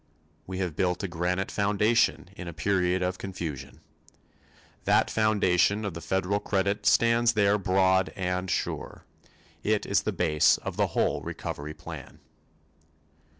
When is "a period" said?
2.47-3.03